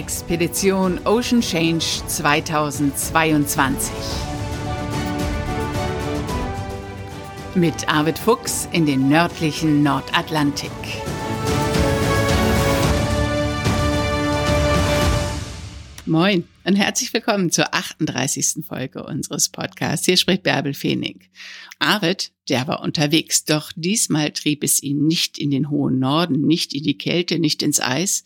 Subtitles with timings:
[0.00, 3.92] Expedition Ocean Change 2022.
[7.54, 10.70] Mit Arvid Fuchs in den nördlichen Nordatlantik.
[16.06, 18.64] Moin und herzlich willkommen zur 38.
[18.66, 20.06] Folge unseres Podcasts.
[20.06, 21.20] Hier spricht Bärbel Feening.
[21.78, 26.72] Arvid, der war unterwegs, doch diesmal trieb es ihn nicht in den hohen Norden, nicht
[26.72, 28.24] in die Kälte, nicht ins Eis.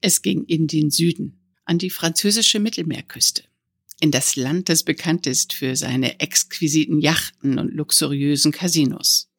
[0.00, 3.42] Es ging in den Süden, an die französische Mittelmeerküste,
[4.00, 9.30] in das Land, das bekannt ist für seine exquisiten Yachten und luxuriösen Casinos.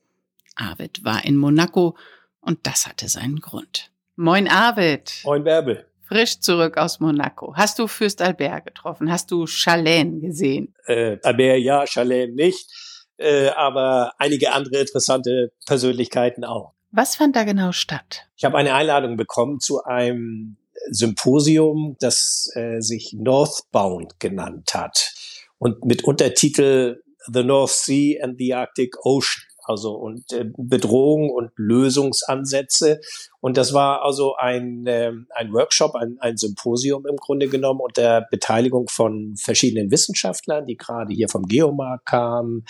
[0.55, 1.97] Arvid war in Monaco
[2.41, 3.91] und das hatte seinen Grund.
[4.15, 5.21] Moin Arvid.
[5.23, 7.55] Moin Bärbel frisch zurück aus Monaco.
[7.55, 9.09] Hast du Fürst Albert getroffen?
[9.09, 10.75] Hast du Chalène gesehen?
[10.85, 12.69] Äh, Albert ja, Chalène nicht,
[13.15, 16.73] äh, aber einige andere interessante Persönlichkeiten auch.
[16.91, 18.27] Was fand da genau statt?
[18.35, 20.57] Ich habe eine Einladung bekommen zu einem
[20.89, 25.13] Symposium, das äh, sich Northbound genannt hat
[25.57, 31.51] und mit Untertitel The North Sea and the Arctic Ocean also und äh, Bedrohung und
[31.55, 32.99] Lösungsansätze.
[33.39, 38.27] Und das war also ein, äh, ein Workshop, ein, ein Symposium im Grunde genommen unter
[38.29, 42.65] Beteiligung von verschiedenen Wissenschaftlern, die gerade hier vom Geomark kamen,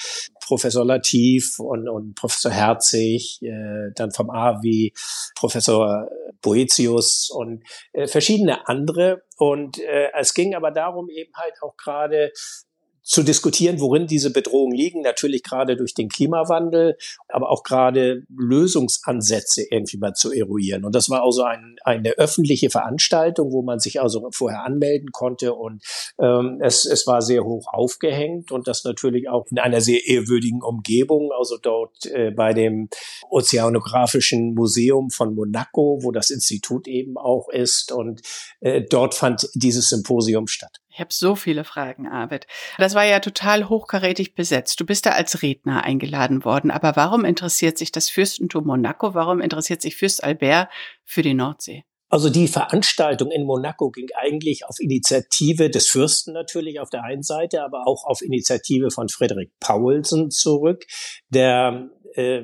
[0.45, 4.93] Professor Latif und, und Professor Herzig, äh, dann vom AWI,
[5.35, 6.07] Professor
[6.41, 9.23] Boetius und äh, verschiedene andere.
[9.37, 12.31] Und äh, es ging aber darum, eben halt auch gerade
[13.03, 16.97] zu diskutieren, worin diese Bedrohungen liegen, natürlich gerade durch den Klimawandel,
[17.29, 20.85] aber auch gerade Lösungsansätze irgendwie mal zu eruieren.
[20.85, 25.53] Und das war also ein, eine öffentliche Veranstaltung, wo man sich also vorher anmelden konnte
[25.53, 25.83] und
[26.19, 30.61] ähm, es, es war sehr hoch aufgehängt und das natürlich auch in einer sehr ehrwürdigen
[30.61, 32.89] Umgebung, also dort äh, bei dem
[33.29, 38.21] Ozeanografischen Museum von Monaco, wo das Institut eben auch ist und
[38.59, 40.80] äh, dort fand dieses Symposium statt.
[40.93, 42.47] Ich habe so viele Fragen, Arvid.
[42.77, 44.79] Das war ja total hochkarätig besetzt.
[44.79, 46.69] Du bist da als Redner eingeladen worden.
[46.69, 49.13] Aber warum interessiert sich das Fürstentum Monaco?
[49.13, 50.69] Warum interessiert sich Fürst Albert
[51.05, 51.85] für die Nordsee?
[52.09, 57.23] Also die Veranstaltung in Monaco ging eigentlich auf Initiative des Fürsten natürlich auf der einen
[57.23, 60.85] Seite, aber auch auf Initiative von Frederik Paulsen zurück,
[61.29, 62.41] der äh,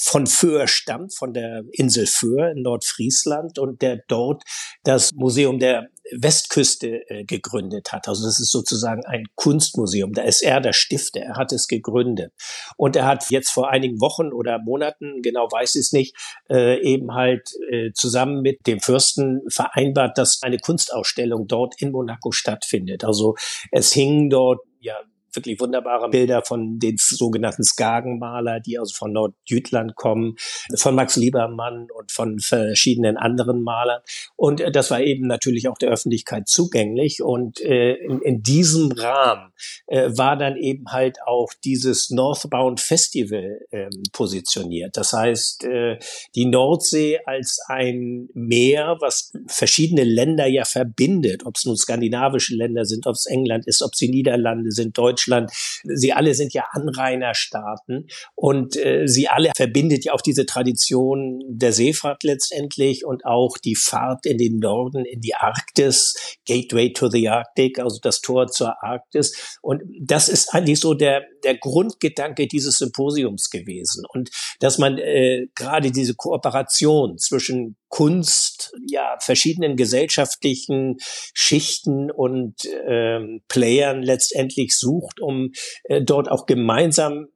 [0.00, 4.42] von Föhr stammt, von der Insel Föhr in Nordfriesland und der dort
[4.82, 8.08] das Museum der Westküste äh, gegründet hat.
[8.08, 10.12] Also das ist sozusagen ein Kunstmuseum.
[10.12, 11.20] Da ist er der Stifter.
[11.20, 12.32] Er hat es gegründet.
[12.76, 16.16] Und er hat jetzt vor einigen Wochen oder Monaten, genau weiß ich es nicht,
[16.50, 22.30] äh, eben halt äh, zusammen mit dem Fürsten vereinbart, dass eine Kunstausstellung dort in Monaco
[22.30, 23.04] stattfindet.
[23.04, 23.34] Also
[23.70, 24.96] es hingen dort ja
[25.36, 30.36] wirklich wunderbare Bilder von den sogenannten Skagenmaler, die also von Nordjütland kommen,
[30.76, 34.00] von Max Liebermann und von verschiedenen anderen Malern.
[34.36, 37.22] Und äh, das war eben natürlich auch der Öffentlichkeit zugänglich.
[37.22, 39.52] Und äh, in, in diesem Rahmen
[39.86, 44.96] äh, war dann eben halt auch dieses Northbound Festival ähm, positioniert.
[44.96, 45.98] Das heißt, äh,
[46.34, 52.84] die Nordsee als ein Meer, was verschiedene Länder ja verbindet, ob es nun skandinavische Länder
[52.84, 55.50] sind, ob es England ist, ob sie Niederlande sind, Deutschland.
[55.84, 61.72] Sie alle sind ja Anrainerstaaten und äh, sie alle verbindet ja auch diese Tradition der
[61.96, 66.14] Seefahrt letztendlich und auch die Fahrt in den Norden, in die Arktis,
[66.46, 69.58] Gateway to the Arctic, also das Tor zur Arktis.
[69.62, 74.04] Und das ist eigentlich so der, der Grundgedanke dieses Symposiums gewesen.
[74.12, 74.30] Und
[74.60, 80.96] dass man äh, gerade diese Kooperation zwischen Kunst, ja, verschiedenen gesellschaftlichen
[81.34, 82.54] Schichten und
[82.86, 85.52] ähm, Playern letztendlich sucht, um
[85.84, 87.28] äh, dort auch gemeinsam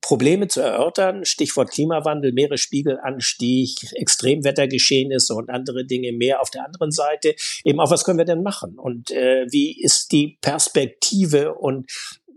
[0.00, 7.34] Probleme zu erörtern, Stichwort Klimawandel, Meeresspiegelanstieg, Extremwettergeschehnisse und andere Dinge mehr auf der anderen Seite.
[7.64, 8.78] Eben auch, was können wir denn machen?
[8.78, 11.90] Und äh, wie ist die Perspektive und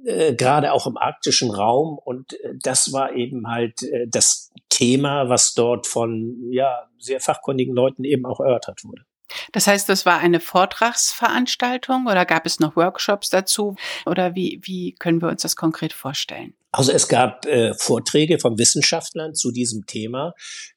[0.05, 1.97] äh, gerade auch im arktischen Raum.
[1.97, 7.73] Und äh, das war eben halt äh, das Thema, was dort von ja sehr fachkundigen
[7.73, 9.03] Leuten eben auch erörtert wurde.
[9.51, 13.75] Das heißt, das war eine Vortragsveranstaltung oder gab es noch Workshops dazu?
[14.05, 16.53] Oder wie, wie können wir uns das konkret vorstellen?
[16.77, 20.33] Also es gab äh, Vorträge von Wissenschaftlern zu diesem Thema,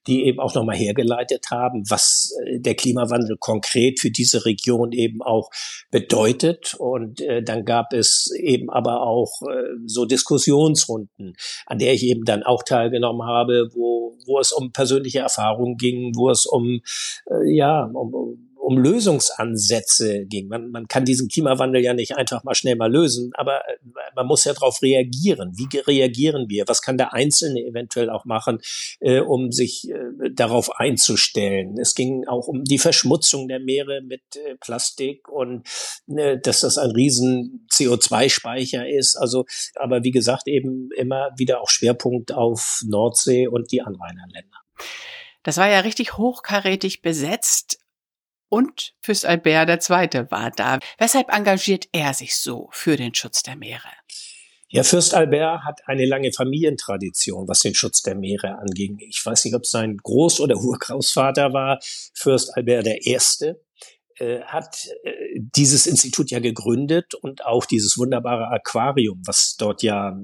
[0.07, 5.23] die eben auch nochmal hergeleitet haben, was äh, der Klimawandel konkret für diese Region eben
[5.23, 5.51] auch
[5.91, 6.77] bedeutet.
[6.79, 11.35] Und äh, dann gab es eben aber auch äh, so Diskussionsrunden,
[11.67, 16.13] an der ich eben dann auch teilgenommen habe, wo, wo es um persönliche Erfahrungen ging,
[16.17, 16.81] wo es um,
[17.27, 20.49] äh, ja, um, um Lösungsansätze ging.
[20.49, 23.77] Man, man kann diesen Klimawandel ja nicht einfach mal schnell mal lösen, aber äh,
[24.15, 25.53] man muss ja darauf reagieren.
[25.57, 26.65] Wie reagieren wir?
[26.67, 28.59] Was kann der Einzelne eventuell auch machen,
[29.01, 31.79] äh, um sich äh, darauf einzustellen?
[31.79, 35.67] Es ging auch um die Verschmutzung der Meere mit äh, Plastik und
[36.09, 39.17] äh, dass das ein riesen CO2-Speicher ist.
[39.17, 44.59] Also, aber wie gesagt, eben immer wieder auch Schwerpunkt auf Nordsee und die Anrainerländer.
[45.43, 47.79] Das war ja richtig hochkarätig besetzt.
[48.49, 50.31] Und Fürst Albert II.
[50.31, 50.79] war da.
[50.99, 53.89] Weshalb engagiert er sich so für den Schutz der Meere?
[54.71, 58.99] Ja, Fürst Albert hat eine lange Familientradition, was den Schutz der Meere anging.
[59.01, 61.79] Ich weiß nicht, ob sein Groß- oder Urgroßvater war,
[62.15, 63.19] Fürst Albert I.,
[64.19, 70.19] äh, hat äh, dieses Institut ja gegründet und auch dieses wunderbare Aquarium, was dort ja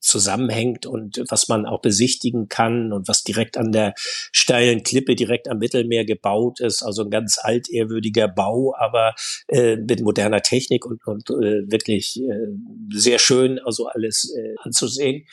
[0.00, 5.48] zusammenhängt und was man auch besichtigen kann und was direkt an der steilen Klippe direkt
[5.48, 6.82] am Mittelmeer gebaut ist.
[6.82, 9.14] Also ein ganz altehrwürdiger Bau, aber
[9.48, 12.48] äh, mit moderner Technik und, und äh, wirklich äh,
[12.92, 15.26] sehr schön, also alles äh, anzusehen.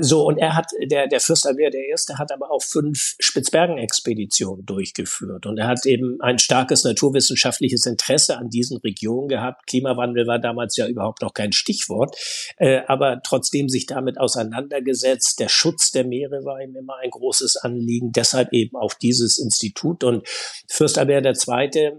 [0.00, 5.46] So, und er hat, der, der Fürst Albert Erste hat aber auch fünf Spitzbergen-Expeditionen durchgeführt.
[5.46, 9.66] Und er hat eben ein starkes naturwissenschaftliches Interesse an diesen Regionen gehabt.
[9.66, 12.16] Klimawandel war damals ja überhaupt noch kein Stichwort,
[12.56, 15.40] äh, aber trotzdem sich damit auseinandergesetzt.
[15.40, 18.12] Der Schutz der Meere war ihm immer ein großes Anliegen.
[18.12, 20.04] Deshalb eben auch dieses Institut.
[20.04, 20.26] Und
[20.68, 21.98] Fürst Albert Zweite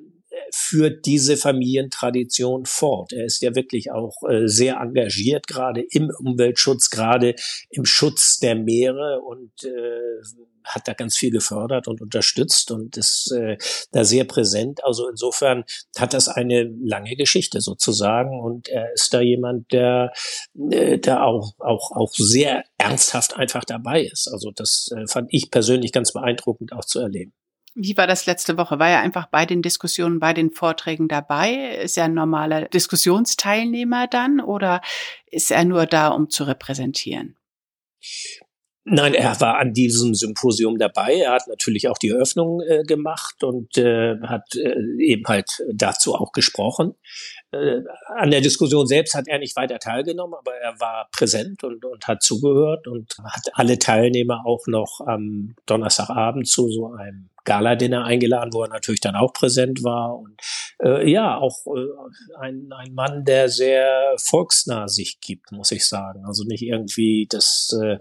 [0.56, 3.12] führt diese Familientradition fort.
[3.12, 7.36] Er ist ja wirklich auch äh, sehr engagiert, gerade im Umweltschutz, gerade
[7.70, 10.22] im Schutz der Meere und äh,
[10.64, 13.58] hat da ganz viel gefördert und unterstützt und ist äh,
[13.92, 14.84] da sehr präsent.
[14.84, 15.66] Also insofern
[15.98, 20.14] hat das eine lange Geschichte sozusagen und er ist da jemand, der,
[20.72, 24.30] äh, der auch, auch, auch sehr ernsthaft einfach dabei ist.
[24.32, 27.34] Also das äh, fand ich persönlich ganz beeindruckend auch zu erleben.
[27.78, 28.80] Wie war das letzte Woche?
[28.80, 31.76] War er einfach bei den Diskussionen, bei den Vorträgen dabei?
[31.76, 34.82] Ist er ein normaler Diskussionsteilnehmer dann oder
[35.28, 37.36] ist er nur da, um zu repräsentieren?
[38.88, 41.16] Nein, er war an diesem Symposium dabei.
[41.16, 46.14] Er hat natürlich auch die Eröffnung äh, gemacht und äh, hat äh, eben halt dazu
[46.14, 46.94] auch gesprochen.
[47.56, 47.84] Äh,
[48.16, 52.08] an der Diskussion selbst hat er nicht weiter teilgenommen, aber er war präsent und, und
[52.08, 58.52] hat zugehört und hat alle Teilnehmer auch noch am Donnerstagabend zu so einem Gala-Dinner eingeladen,
[58.54, 60.18] wo er natürlich dann auch präsent war.
[60.18, 60.42] Und
[60.84, 66.26] äh, ja, auch äh, ein, ein Mann, der sehr volksnah sich gibt, muss ich sagen.
[66.26, 67.98] Also nicht irgendwie, dass äh,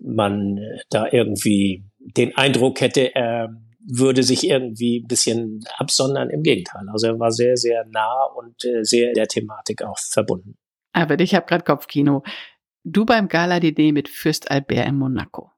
[0.00, 0.58] man
[0.90, 3.54] da irgendwie den Eindruck hätte, er
[3.90, 6.30] würde sich irgendwie ein bisschen absondern.
[6.30, 6.86] Im Gegenteil.
[6.92, 10.56] Also er war sehr, sehr nah und äh, sehr der Thematik auch verbunden.
[10.92, 12.22] Aber ich habe gerade Kopfkino.
[12.84, 15.52] Du beim Gala-Diner mit Fürst Albert in Monaco.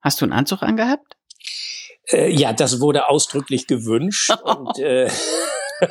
[0.00, 1.16] Hast du einen Anzug angehabt?
[2.08, 5.10] Äh, ja, das wurde ausdrücklich gewünscht und äh,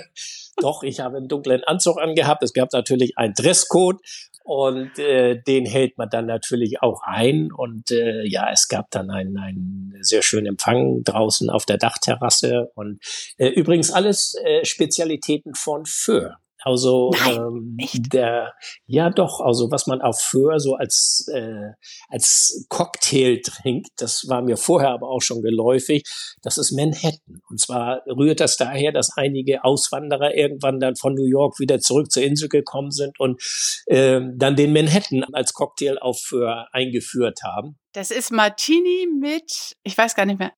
[0.57, 2.43] doch, ich habe einen dunklen Anzug angehabt.
[2.43, 4.01] Es gab natürlich einen Dresscode
[4.43, 7.51] und äh, den hält man dann natürlich auch ein.
[7.51, 12.71] Und äh, ja, es gab dann einen, einen sehr schönen Empfang draußen auf der Dachterrasse
[12.75, 12.99] und
[13.37, 16.37] äh, übrigens alles äh, Spezialitäten von Föhr.
[16.65, 17.77] Also Nein, ähm,
[18.11, 18.55] der,
[18.87, 21.73] ja doch, also was man auf Föhr so als äh,
[22.09, 26.03] als Cocktail trinkt, das war mir vorher aber auch schon geläufig.
[26.41, 27.39] Das ist Manhattan.
[27.51, 32.11] Und zwar rührt das daher, dass einige Auswanderer irgendwann dann von New York wieder zurück
[32.11, 33.39] zur Insel gekommen sind und
[33.85, 37.77] äh, dann den Manhattan als Cocktail auf Föhr eingeführt haben.
[37.93, 40.53] Das ist Martini mit, ich weiß gar nicht mehr.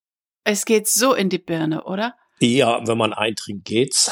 [0.45, 2.16] Es geht so in die Birne, oder?
[2.39, 4.11] Ja, wenn man eintrinkt, geht's.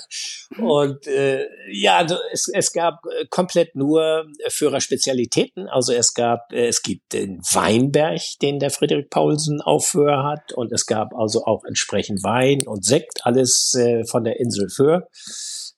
[0.58, 5.68] und äh, ja, also es, es gab äh, komplett nur Führerspezialitäten.
[5.68, 10.52] Also es gab, äh, es gibt den Weinberg, den der Friedrich Paulsen auf Föhr hat,
[10.54, 15.08] und es gab also auch entsprechend Wein und Sekt, alles äh, von der Insel Föhr.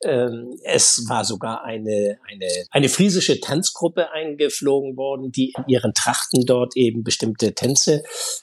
[0.04, 6.46] Ähm, es war sogar eine, eine, eine friesische Tanzgruppe eingeflogen worden, die in ihren Trachten
[6.46, 8.02] dort eben bestimmte Tänze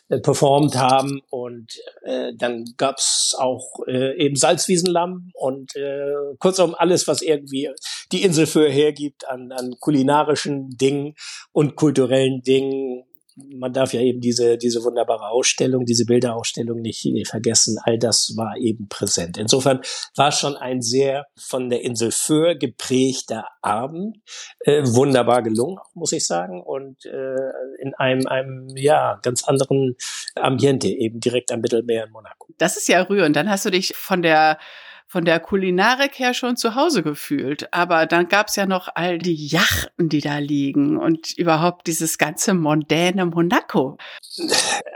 [0.10, 1.22] äh, performt haben.
[1.30, 7.70] Und äh, dann gab's auch äh, eben Salzwiesenlamm und äh, kurzum alles, was irgendwie
[8.12, 11.16] die Insel für hergibt an, an kulinarischen Dingen
[11.52, 13.04] und kulturellen Dingen
[13.38, 17.78] man darf ja eben diese, diese wunderbare Ausstellung, diese Bilderausstellung nicht vergessen.
[17.84, 19.38] All das war eben präsent.
[19.38, 19.82] Insofern
[20.16, 24.18] war schon ein sehr von der Insel Föhr geprägter Abend.
[24.62, 26.62] Äh, wunderbar gelungen, muss ich sagen.
[26.62, 29.96] Und äh, in einem, einem, ja, ganz anderen
[30.36, 32.48] Ambiente, eben direkt am Mittelmeer in Monaco.
[32.58, 33.36] Das ist ja rührend.
[33.36, 34.58] Dann hast du dich von der
[35.08, 37.74] von der Kulinarik her schon zu Hause gefühlt.
[37.74, 42.54] Aber dann gab's ja noch all die Yachten, die da liegen und überhaupt dieses ganze
[42.54, 43.98] mondäne Monaco.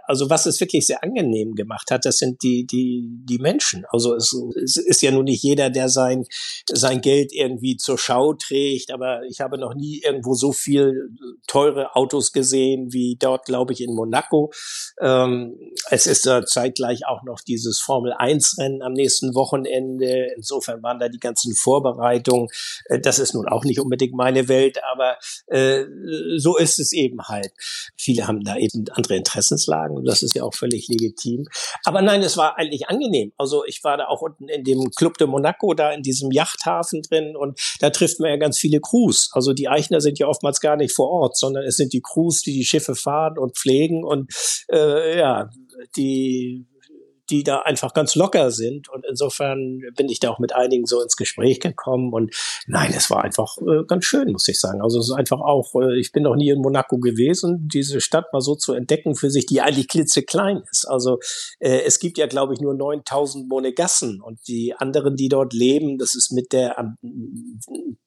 [0.05, 3.85] also was es wirklich sehr angenehm gemacht hat, das sind die, die, die Menschen.
[3.89, 6.25] Also es, es ist ja nun nicht jeder, der sein,
[6.69, 11.09] sein Geld irgendwie zur Schau trägt, aber ich habe noch nie irgendwo so viel
[11.47, 14.51] teure Autos gesehen wie dort, glaube ich, in Monaco.
[14.99, 15.57] Ähm,
[15.89, 20.00] es ist da zeitgleich auch noch dieses Formel 1 Rennen am nächsten Wochenende.
[20.35, 22.47] Insofern waren da die ganzen Vorbereitungen.
[22.85, 25.17] Äh, das ist nun auch nicht unbedingt meine Welt, aber
[25.47, 25.85] äh,
[26.37, 27.51] so ist es eben halt.
[27.97, 31.47] Viele haben da eben andere Interessenslagen und das ist ja auch völlig legitim.
[31.83, 33.31] Aber nein, es war eigentlich angenehm.
[33.37, 37.01] Also ich war da auch unten in dem Club de Monaco, da in diesem Yachthafen
[37.01, 39.29] drin und da trifft man ja ganz viele Crews.
[39.33, 42.41] Also die Eichner sind ja oftmals gar nicht vor Ort, sondern es sind die Crews,
[42.41, 44.31] die die Schiffe fahren und pflegen und
[44.71, 45.49] äh, ja,
[45.95, 46.65] die
[47.31, 48.89] die da einfach ganz locker sind.
[48.89, 52.13] Und insofern bin ich da auch mit einigen so ins Gespräch gekommen.
[52.13, 52.35] Und
[52.67, 54.81] nein, es war einfach äh, ganz schön, muss ich sagen.
[54.81, 58.31] Also es ist einfach auch, äh, ich bin noch nie in Monaco gewesen, diese Stadt
[58.33, 60.85] mal so zu entdecken für sich, die eigentlich klitzeklein ist.
[60.87, 61.19] Also
[61.59, 65.97] äh, es gibt ja, glaube ich, nur 9000 Monegassen und die anderen, die dort leben,
[65.97, 66.97] das ist mit der am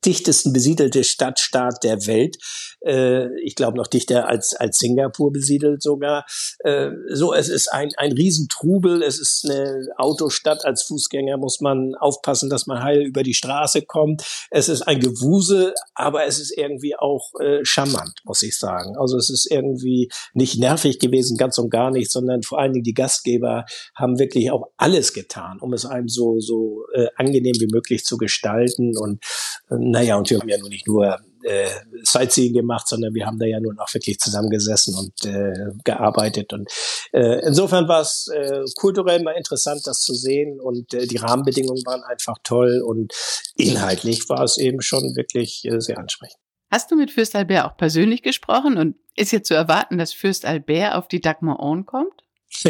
[0.04, 2.36] dichtesten besiedelte Stadtstaat der Welt.
[2.84, 6.26] Äh, ich glaube noch dichter als, als Singapur besiedelt sogar.
[6.60, 9.02] Äh, so, es ist ein, ein Riesentrubel.
[9.02, 10.64] Es es ist eine Autostadt.
[10.64, 14.24] Als Fußgänger muss man aufpassen, dass man heil über die Straße kommt.
[14.50, 18.96] Es ist ein Gewusel, aber es ist irgendwie auch äh, charmant, muss ich sagen.
[18.98, 22.84] Also es ist irgendwie nicht nervig gewesen, ganz und gar nicht, sondern vor allen Dingen
[22.84, 27.68] die Gastgeber haben wirklich auch alles getan, um es einem so, so äh, angenehm wie
[27.72, 28.96] möglich zu gestalten.
[28.96, 29.22] Und
[29.70, 31.68] äh, naja, und wir haben ja nun nicht nur äh,
[32.02, 36.52] Sightseeing gemacht, sondern wir haben da ja nun auch wirklich zusammengesessen und äh, gearbeitet.
[36.52, 36.70] Und
[37.12, 41.84] äh, insofern war es äh, kulturell mal interessant, das zu sehen und äh, die Rahmenbedingungen
[41.86, 43.12] waren einfach toll und
[43.56, 46.38] inhaltlich war es eben schon wirklich äh, sehr ansprechend.
[46.70, 50.44] Hast du mit Fürst Albert auch persönlich gesprochen und ist jetzt zu erwarten, dass Fürst
[50.44, 52.24] Albert auf die Dagmar On kommt?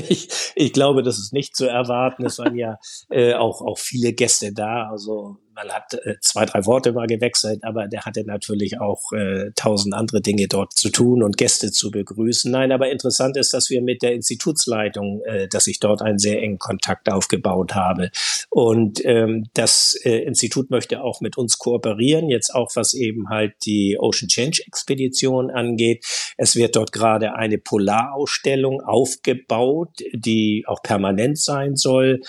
[0.08, 2.24] Ich, ich glaube, das ist nicht zu erwarten.
[2.24, 2.78] Es waren ja
[3.10, 4.88] äh, auch, auch viele Gäste da.
[4.90, 9.52] Also man hat äh, zwei, drei Worte mal gewechselt, aber der hatte natürlich auch äh,
[9.54, 12.50] tausend andere Dinge dort zu tun und Gäste zu begrüßen.
[12.50, 16.42] Nein, aber interessant ist, dass wir mit der Institutsleitung, äh, dass ich dort einen sehr
[16.42, 18.10] engen Kontakt aufgebaut habe.
[18.50, 23.54] Und ähm, das äh, Institut möchte auch mit uns kooperieren, jetzt auch was eben halt
[23.64, 26.04] die Ocean Change Expedition angeht.
[26.36, 32.20] Es wird dort gerade eine Polarausstellung aufgebaut, die auch permanent sein soll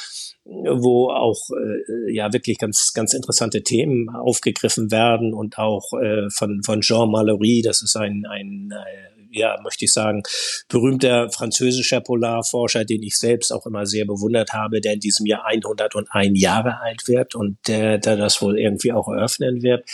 [0.45, 6.61] wo auch äh, ja wirklich ganz ganz interessante Themen aufgegriffen werden und auch äh, von
[6.63, 10.23] von Jean Mallory, das ist ein ein äh, ja, möchte ich sagen,
[10.69, 15.45] berühmter französischer Polarforscher, den ich selbst auch immer sehr bewundert habe, der in diesem Jahr
[15.45, 19.87] 101 Jahre alt wird und der, der das wohl irgendwie auch eröffnen wird.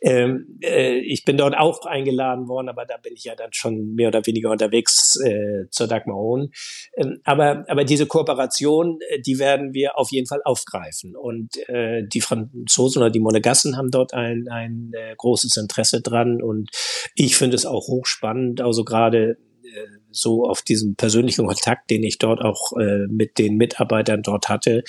[0.00, 3.94] Ähm, äh, ich bin dort auch eingeladen worden, aber da bin ich ja dann schon
[3.94, 6.50] mehr oder weniger unterwegs äh, zur Dagmar Ohn.
[6.96, 11.16] Ähm, aber, aber diese Kooperation, äh, die werden wir auf jeden Fall aufgreifen.
[11.16, 16.42] Und äh, die Franzosen oder die Monegassen haben dort ein, ein äh, großes Interesse dran.
[16.42, 16.70] Und
[17.14, 18.60] ich finde es auch hochspannend.
[18.60, 23.56] Also gerade äh, so auf diesem persönlichen Kontakt, den ich dort auch äh, mit den
[23.56, 24.82] Mitarbeitern dort hatte,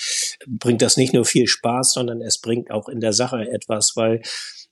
[0.46, 4.22] bringt das nicht nur viel Spaß, sondern es bringt auch in der Sache etwas, weil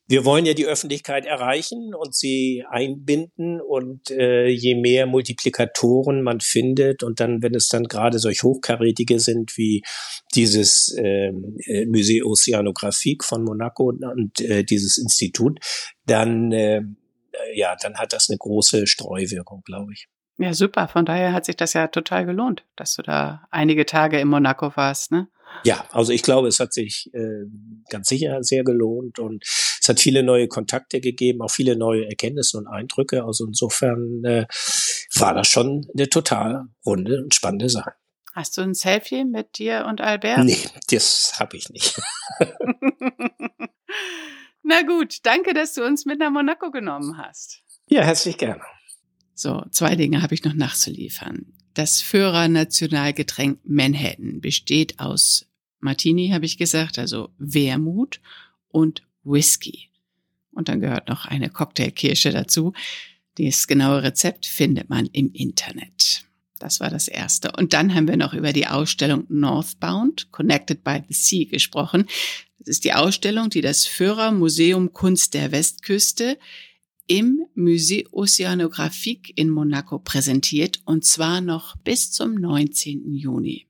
[0.08, 6.40] wir wollen ja die Öffentlichkeit erreichen und sie einbinden und äh, je mehr Multiplikatoren man
[6.40, 9.82] findet und dann, wenn es dann gerade solch hochkarätige sind wie
[10.34, 15.58] dieses ähm, äh, Musée Oceanographique von Monaco und äh, dieses Institut,
[16.06, 16.82] dann äh,
[17.54, 20.08] ja, dann hat das eine große Streuwirkung, glaube ich.
[20.38, 20.88] Ja, super.
[20.88, 24.76] Von daher hat sich das ja total gelohnt, dass du da einige Tage in Monaco
[24.76, 25.28] warst, ne?
[25.64, 27.46] Ja, also ich glaube, es hat sich äh,
[27.88, 32.58] ganz sicher sehr gelohnt und es hat viele neue Kontakte gegeben, auch viele neue Erkenntnisse
[32.58, 33.24] und Eindrücke.
[33.24, 34.46] Also insofern äh,
[35.14, 37.92] war das schon eine total runde und spannende Sache.
[38.34, 40.44] Hast du ein Selfie mit dir und Albert?
[40.44, 40.58] Nee,
[40.90, 41.98] das habe ich nicht.
[44.68, 47.62] Na gut, danke, dass du uns mit nach Monaco genommen hast.
[47.88, 48.62] Ja, herzlich gerne.
[49.32, 51.52] So, zwei Dinge habe ich noch nachzuliefern.
[51.74, 55.46] Das Führer-Nationalgetränk Manhattan besteht aus
[55.78, 58.20] Martini, habe ich gesagt, also Wermut
[58.66, 59.88] und Whisky.
[60.50, 62.72] Und dann gehört noch eine Cocktailkirsche dazu.
[63.38, 66.24] Das genaue Rezept findet man im Internet.
[66.58, 67.52] Das war das erste.
[67.52, 72.06] Und dann haben wir noch über die Ausstellung Northbound, Connected by the Sea gesprochen.
[72.66, 76.36] Das ist die Ausstellung, die das Führer Museum Kunst der Westküste
[77.06, 83.14] im Musée Oceanographique in Monaco präsentiert und zwar noch bis zum 19.
[83.14, 83.65] Juni.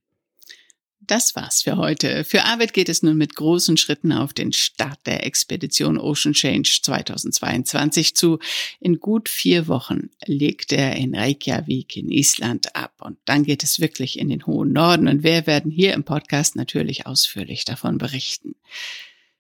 [1.07, 2.25] Das war's für heute.
[2.25, 6.81] Für Arvid geht es nun mit großen Schritten auf den Start der Expedition Ocean Change
[6.83, 8.39] 2022 zu.
[8.81, 12.95] In gut vier Wochen legt er in Reykjavik in Island ab.
[13.01, 15.09] Und dann geht es wirklich in den hohen Norden.
[15.09, 18.55] Und wir werden hier im Podcast natürlich ausführlich davon berichten.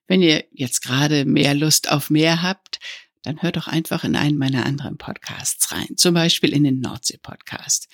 [0.06, 2.78] Wenn ihr jetzt gerade mehr Lust auf mehr habt,
[3.23, 5.96] dann hört doch einfach in einen meiner anderen Podcasts rein.
[5.96, 7.88] Zum Beispiel in den Nordsee-Podcast.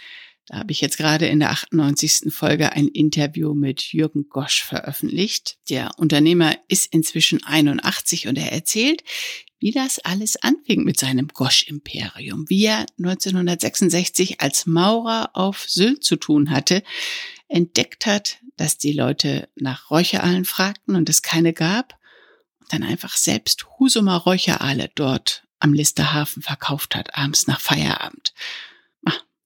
[0.52, 2.25] Da habe ich jetzt gerade in der 98.
[2.28, 5.56] Folge ein Interview mit Jürgen Gosch veröffentlicht.
[5.71, 9.02] Der Unternehmer ist inzwischen 81 und er erzählt,
[9.61, 16.16] wie das alles anfing mit seinem Gosch-Imperium, wie er 1966 als Maurer auf Sylt zu
[16.16, 16.82] tun hatte,
[17.49, 21.99] entdeckt hat, dass die Leute nach Räucheralen fragten und es keine gab,
[22.61, 28.35] und dann einfach selbst Husumer Räucherale dort am Listerhafen verkauft hat, abends nach Feierabend.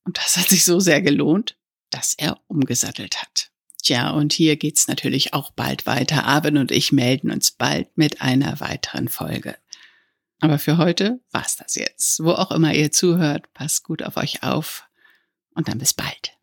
[0.07, 1.57] Und das hat sich so sehr gelohnt,
[1.89, 3.51] dass er umgesattelt hat.
[3.83, 6.23] Tja, und hier geht's natürlich auch bald weiter.
[6.23, 9.57] Arben und ich melden uns bald mit einer weiteren Folge.
[10.39, 12.23] Aber für heute war's das jetzt.
[12.23, 14.85] Wo auch immer ihr zuhört, passt gut auf euch auf
[15.55, 16.36] und dann bis bald.